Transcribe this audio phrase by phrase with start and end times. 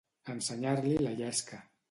[0.35, 1.63] Ensenyar-li la llesca.